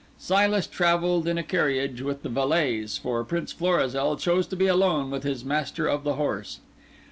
[0.17, 5.11] Silas travelled in a carriage with the valets, for Prince Florizel chose to be alone
[5.11, 6.59] with his Master of the Horse.